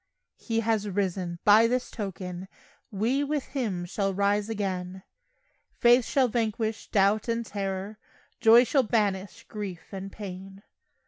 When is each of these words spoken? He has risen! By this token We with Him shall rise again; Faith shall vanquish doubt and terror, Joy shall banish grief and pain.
He 0.39 0.61
has 0.61 0.89
risen! 0.89 1.37
By 1.43 1.67
this 1.67 1.91
token 1.91 2.47
We 2.89 3.23
with 3.23 3.45
Him 3.49 3.85
shall 3.85 4.15
rise 4.15 4.49
again; 4.49 5.03
Faith 5.77 6.05
shall 6.05 6.27
vanquish 6.27 6.89
doubt 6.89 7.27
and 7.27 7.45
terror, 7.45 7.99
Joy 8.39 8.63
shall 8.63 8.81
banish 8.81 9.43
grief 9.47 9.93
and 9.93 10.11
pain. 10.11 10.63